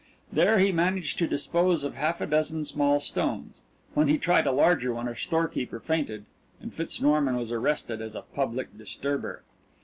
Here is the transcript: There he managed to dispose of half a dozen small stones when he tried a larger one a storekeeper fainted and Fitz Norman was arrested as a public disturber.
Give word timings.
There 0.33 0.57
he 0.57 0.71
managed 0.71 1.19
to 1.19 1.27
dispose 1.27 1.83
of 1.83 1.93
half 1.93 2.21
a 2.21 2.25
dozen 2.25 2.65
small 2.65 2.99
stones 2.99 3.61
when 3.93 4.07
he 4.07 4.17
tried 4.17 4.47
a 4.47 4.51
larger 4.51 4.91
one 4.95 5.07
a 5.07 5.15
storekeeper 5.15 5.79
fainted 5.79 6.25
and 6.59 6.73
Fitz 6.73 6.99
Norman 6.99 7.35
was 7.35 7.51
arrested 7.51 8.01
as 8.01 8.15
a 8.15 8.23
public 8.23 8.75
disturber. 8.75 9.43